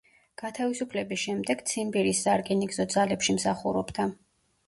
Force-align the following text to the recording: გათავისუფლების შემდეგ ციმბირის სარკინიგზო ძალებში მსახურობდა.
გათავისუფლების 0.41 1.19
შემდეგ 1.23 1.59
ციმბირის 1.71 2.23
სარკინიგზო 2.27 2.87
ძალებში 2.95 3.35
მსახურობდა. 3.37 4.07